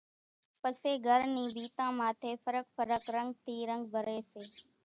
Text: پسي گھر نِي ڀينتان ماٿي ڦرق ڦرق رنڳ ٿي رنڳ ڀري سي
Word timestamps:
پسي 0.61 0.93
گھر 1.07 1.19
نِي 1.33 1.43
ڀينتان 1.55 1.91
ماٿي 1.99 2.31
ڦرق 2.43 2.65
ڦرق 2.77 3.03
رنڳ 3.15 3.29
ٿي 3.45 3.55
رنڳ 3.69 3.83
ڀري 3.93 4.19
سي 4.31 4.41